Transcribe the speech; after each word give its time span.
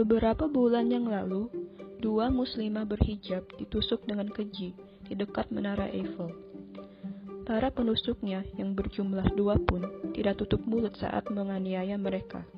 Beberapa 0.00 0.48
bulan 0.48 0.88
yang 0.88 1.12
lalu, 1.12 1.52
dua 2.00 2.32
muslimah 2.32 2.88
berhijab 2.88 3.44
ditusuk 3.60 4.00
dengan 4.08 4.32
keji 4.32 4.72
di 5.04 5.12
dekat 5.12 5.52
Menara 5.52 5.92
Eiffel. 5.92 6.32
Para 7.44 7.68
penusuknya 7.68 8.40
yang 8.56 8.72
berjumlah 8.72 9.36
dua 9.36 9.60
pun 9.60 9.84
tidak 10.16 10.40
tutup 10.40 10.64
mulut 10.64 10.96
saat 10.96 11.28
menganiaya 11.28 12.00
mereka. 12.00 12.48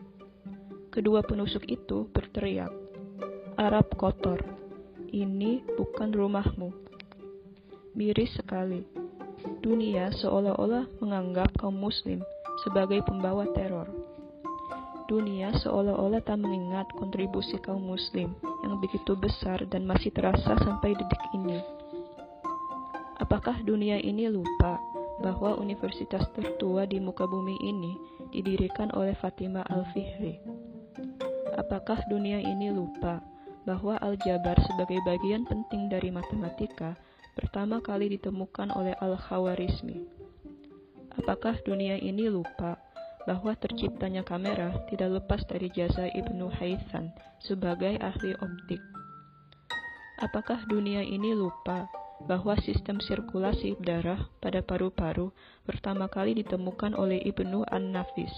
Kedua 0.94 1.26
penusuk 1.26 1.66
itu 1.66 2.06
berteriak, 2.14 2.70
Arab 3.58 3.90
kotor, 3.98 4.38
ini 5.10 5.66
bukan 5.74 6.14
rumahmu. 6.14 6.70
Miris 7.98 8.38
sekali. 8.38 8.86
Dunia 9.58 10.14
seolah-olah 10.14 10.86
menganggap 11.02 11.58
kaum 11.58 11.74
muslim 11.74 12.22
sebagai 12.62 13.02
pembawa 13.02 13.50
teror 13.50 14.11
dunia 15.12 15.52
seolah-olah 15.60 16.24
tak 16.24 16.40
mengingat 16.40 16.88
kontribusi 16.96 17.60
kaum 17.60 17.84
muslim 17.84 18.32
yang 18.64 18.80
begitu 18.80 19.12
besar 19.12 19.60
dan 19.68 19.84
masih 19.84 20.08
terasa 20.08 20.56
sampai 20.56 20.96
detik 20.96 21.20
ini. 21.36 21.60
Apakah 23.20 23.60
dunia 23.60 24.00
ini 24.00 24.32
lupa 24.32 24.80
bahwa 25.20 25.60
universitas 25.60 26.24
tertua 26.32 26.88
di 26.88 26.96
muka 26.96 27.28
bumi 27.28 27.60
ini 27.60 27.92
didirikan 28.32 28.88
oleh 28.96 29.12
Fatimah 29.20 29.68
Al-Fihri? 29.68 30.40
Apakah 31.60 32.00
dunia 32.08 32.40
ini 32.40 32.72
lupa 32.72 33.20
bahwa 33.68 34.00
aljabar 34.00 34.56
sebagai 34.64 34.96
bagian 35.04 35.44
penting 35.44 35.92
dari 35.92 36.08
matematika 36.08 36.96
pertama 37.36 37.84
kali 37.84 38.16
ditemukan 38.16 38.72
oleh 38.72 38.96
Al-Khawarizmi? 38.96 40.08
Apakah 41.20 41.60
dunia 41.68 42.00
ini 42.00 42.32
lupa 42.32 42.80
bahwa 43.24 43.54
terciptanya 43.54 44.26
kamera 44.26 44.74
tidak 44.90 45.22
lepas 45.22 45.46
dari 45.46 45.70
jasa 45.70 46.10
Ibnu 46.10 46.50
Haythan 46.58 47.14
sebagai 47.42 47.98
ahli 48.02 48.34
optik. 48.38 48.82
Apakah 50.22 50.62
dunia 50.70 51.02
ini 51.02 51.34
lupa 51.34 51.90
bahwa 52.26 52.54
sistem 52.62 53.02
sirkulasi 53.02 53.74
darah 53.82 54.30
pada 54.38 54.62
paru-paru 54.62 55.34
pertama 55.66 56.06
kali 56.06 56.38
ditemukan 56.38 56.94
oleh 56.94 57.18
Ibnu 57.26 57.66
An-Nafis? 57.66 58.34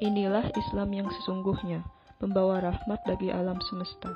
Inilah 0.00 0.48
Islam 0.56 0.90
yang 0.96 1.08
sesungguhnya, 1.20 1.84
pembawa 2.16 2.64
rahmat 2.64 3.00
bagi 3.04 3.28
alam 3.28 3.60
semesta. 3.68 4.10